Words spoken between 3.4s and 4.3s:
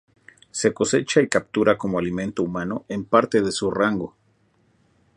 de su rango.